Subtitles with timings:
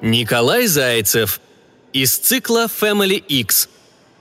[0.00, 1.40] Николай Зайцев.
[1.92, 3.68] Из цикла Family X.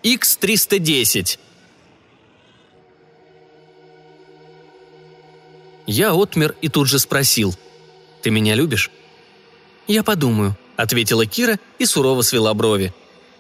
[0.02, 1.38] X310.
[5.86, 7.56] Я отмер и тут же спросил.
[8.24, 8.90] «Ты меня любишь?»
[9.86, 12.94] «Я подумаю»,— ответила Кира и сурово свела брови.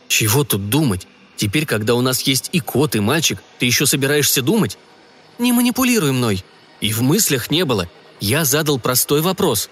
[0.07, 1.07] «Чего тут думать?
[1.37, 4.77] Теперь, когда у нас есть и кот, и мальчик, ты еще собираешься думать?»
[5.39, 6.43] «Не манипулируй мной».
[6.81, 7.89] И в мыслях не было.
[8.19, 9.69] Я задал простой вопрос.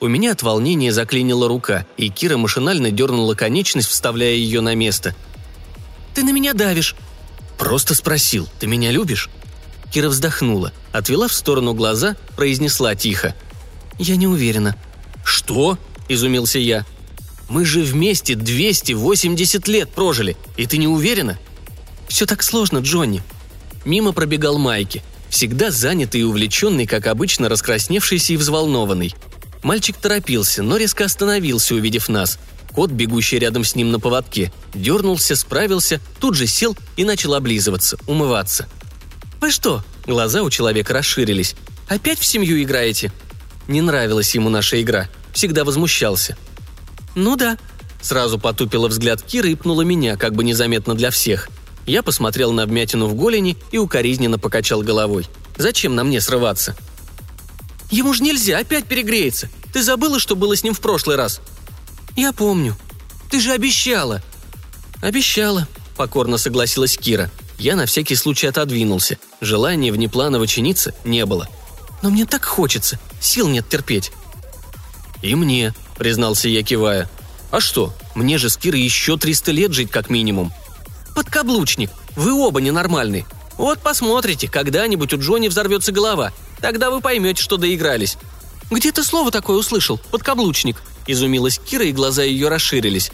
[0.00, 5.14] У меня от волнения заклинила рука, и Кира машинально дернула конечность, вставляя ее на место.
[6.14, 6.96] «Ты на меня давишь».
[7.58, 9.28] «Просто спросил, ты меня любишь?»
[9.92, 13.34] Кира вздохнула, отвела в сторону глаза, произнесла тихо.
[13.98, 14.74] «Я не уверена».
[15.22, 15.78] «Что?»–
[16.08, 16.86] изумился я.
[17.50, 21.38] «Мы же вместе 280 лет прожили, и ты не уверена?»
[22.08, 23.22] «Все так сложно, Джонни».
[23.84, 29.14] Мимо пробегал Майки, всегда занятый и увлеченный, как обычно, раскрасневшийся и взволнованный.
[29.62, 32.38] Мальчик торопился, но резко остановился, увидев нас.
[32.72, 37.98] Кот, бегущий рядом с ним на поводке, дернулся, справился, тут же сел и начал облизываться,
[38.06, 38.68] умываться.
[39.40, 41.56] «Вы что?»– глаза у человека расширились.
[41.88, 43.12] «Опять в семью играете?»
[43.68, 46.36] Не нравилась ему наша игра, всегда возмущался.
[47.14, 47.58] «Ну да»,–
[48.00, 51.48] сразу потупила взгляд Кира и пнула меня, как бы незаметно для всех.
[51.86, 55.26] Я посмотрел на вмятину в голени и укоризненно покачал головой.
[55.56, 56.76] «Зачем на мне срываться?»
[57.90, 59.48] Ему же нельзя, опять перегреется.
[59.72, 61.40] Ты забыла, что было с ним в прошлый раз?»
[62.16, 62.76] «Я помню.
[63.30, 64.22] Ты же обещала!»
[65.00, 67.30] «Обещала»,— покорно согласилась Кира.
[67.58, 69.18] Я на всякий случай отодвинулся.
[69.40, 71.48] Желания внепланово чиниться не было.
[72.02, 72.98] «Но мне так хочется.
[73.20, 74.12] Сил нет терпеть».
[75.22, 77.10] «И мне»,— признался я, кивая.
[77.50, 80.52] «А что, мне же с Кирой еще 300 лет жить как минимум».
[81.14, 83.26] «Подкаблучник, вы оба ненормальные.
[83.58, 86.32] Вот посмотрите, когда-нибудь у Джонни взорвется голова.
[86.60, 88.16] Тогда вы поймете, что доигрались».
[88.70, 89.98] «Где ты слово такое услышал?
[90.10, 93.10] Подкаблучник?»– изумилась Кира, и глаза ее расширились.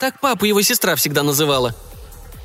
[0.00, 1.74] «Так папа его сестра всегда называла».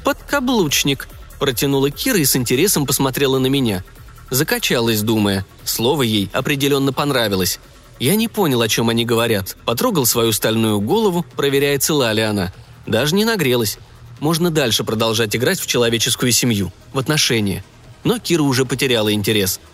[0.04, 1.08] «Подкаблучник»,–
[1.40, 3.84] протянула Кира и с интересом посмотрела на меня.
[4.30, 5.46] Закачалась, думая.
[5.64, 7.60] Слово ей определенно понравилось.
[8.00, 9.58] Я не понял, о чем они говорят.
[9.66, 12.54] Потрогал свою стальную голову, проверяя, цела ли она.
[12.86, 13.80] Даже не нагрелась.
[14.20, 17.64] Можно дальше продолжать играть в человеческую семью, в отношения.
[18.04, 19.60] Но Кира уже потеряла интерес–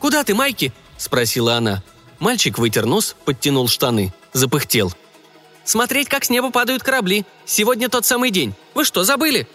[0.00, 1.82] «Куда ты, Майки?»– спросила она.
[2.18, 4.92] Мальчик вытер нос, подтянул штаны, запыхтел.
[5.64, 7.24] «Смотреть, как с неба падают корабли.
[7.44, 8.54] Сегодня тот самый день.
[8.74, 9.48] Вы что, забыли?»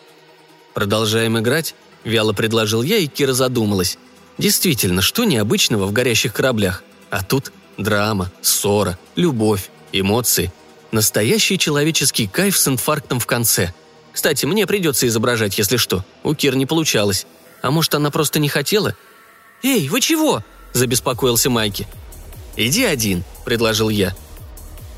[0.74, 3.98] «Продолжаем играть?»– вяло предложил я, и Кира задумалась.
[4.38, 6.84] «Действительно, что необычного в горящих кораблях?
[7.10, 10.52] А тут драма, ссора, любовь, эмоции.
[10.92, 13.74] Настоящий человеческий кайф с инфарктом в конце.
[14.12, 16.04] Кстати, мне придется изображать, если что.
[16.24, 17.26] У Кир не получалось.
[17.62, 18.96] А может, она просто не хотела?
[19.64, 21.88] «Эй, вы чего?»– забеспокоился Майки.
[22.56, 24.16] «Иди один»,– предложил я.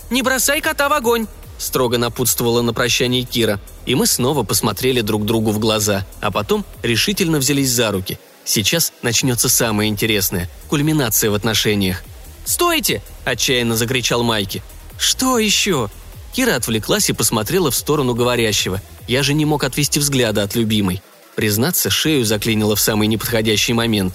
[0.09, 3.59] «Не бросай кота в огонь»,– строго напутствовала на прощание Кира.
[3.85, 8.18] И мы снова посмотрели друг другу в глаза, а потом решительно взялись за руки.
[8.46, 12.03] Сейчас начнется самое интересное– кульминация в отношениях.
[12.45, 14.62] «Стойте!»– отчаянно закричал Майки.
[14.97, 15.90] «Что еще?»
[16.34, 18.81] Кира отвлеклась и посмотрела в сторону говорящего.
[19.07, 21.01] Я же не мог отвести взгляда от любимой.
[21.35, 24.13] Признаться, шею заклинило в самый неподходящий момент.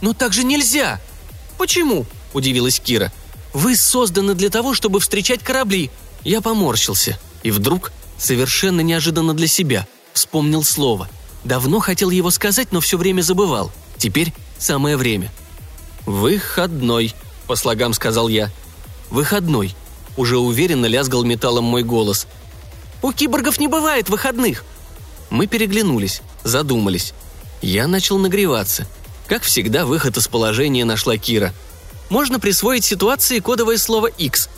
[0.00, 1.00] «Но так же нельзя!»
[1.58, 3.12] «Почему?»– удивилась Кира.
[3.52, 5.90] «Вы созданы для того, чтобы встречать корабли!»
[6.22, 7.18] Я поморщился.
[7.42, 11.08] И вдруг, совершенно неожиданно для себя, вспомнил слово.
[11.44, 13.72] Давно хотел его сказать, но все время забывал.
[13.96, 15.32] Теперь самое время.
[16.06, 17.14] «Выходной»,–
[17.46, 18.50] по слогам сказал я.
[19.10, 19.74] «Выходной».
[20.16, 22.26] Уже уверенно лязгал металлом мой голос.
[23.02, 24.64] «У киборгов не бывает выходных!»
[25.30, 27.14] Мы переглянулись, задумались.
[27.62, 28.86] Я начал нагреваться–
[29.30, 31.54] как всегда, выход из положения нашла Кира.
[32.08, 34.48] Можно присвоить ситуации кодовое слово X.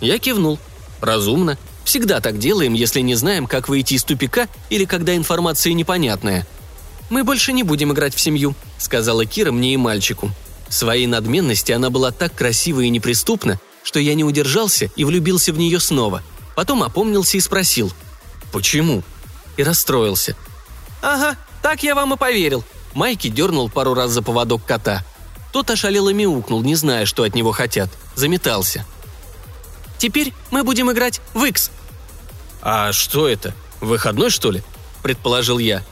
[0.00, 0.58] Я кивнул.
[1.00, 1.56] Разумно.
[1.84, 6.48] Всегда так делаем, если не знаем, как выйти из тупика или когда информация непонятная.
[7.10, 10.32] «Мы больше не будем играть в семью»,— сказала Кира мне и мальчику.
[10.68, 15.52] В своей надменности она была так красива и неприступна, что я не удержался и влюбился
[15.52, 16.24] в нее снова.
[16.56, 17.92] Потом опомнился и спросил
[18.50, 19.04] «Почему?»
[19.56, 20.34] и расстроился.
[21.02, 22.64] «Ага, так я вам и поверил.
[22.98, 25.04] Майки дернул пару раз за поводок кота.
[25.52, 27.88] Тот ошалело мяукнул, не зная, что от него хотят.
[28.16, 28.84] Заметался.
[29.98, 31.70] «Теперь мы будем играть в Икс».
[32.60, 33.54] «А что это?
[33.80, 34.64] Выходной, что ли?»–
[35.04, 35.84] предположил я.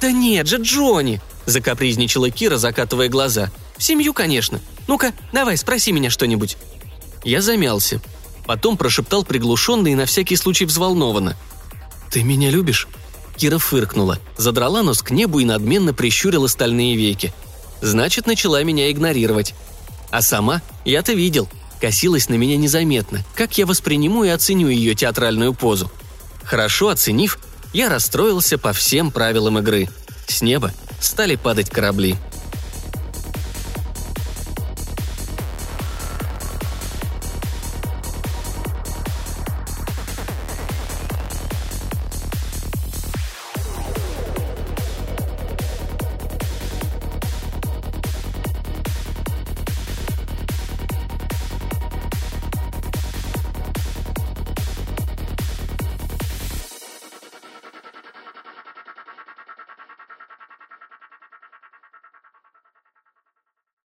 [0.00, 3.50] «Да нет же, Джонни!»– закапризничала Кира, закатывая глаза.
[3.76, 4.58] «В семью, конечно.
[4.86, 6.56] Ну-ка, давай, спроси меня что-нибудь».
[7.24, 8.00] Я замялся.
[8.46, 11.36] Потом прошептал приглушенно и на всякий случай взволнованно.
[12.10, 12.88] «Ты меня любишь?»
[13.38, 17.32] Кира фыркнула, задрала нос к небу и надменно прищурила стальные веки.
[17.80, 19.54] Значит, начала меня игнорировать.
[20.10, 21.48] А сама, я-то видел,
[21.80, 25.90] косилась на меня незаметно, как я восприниму и оценю ее театральную позу.
[26.42, 27.38] Хорошо оценив,
[27.72, 29.88] я расстроился по всем правилам игры.
[30.26, 32.16] С неба стали падать корабли–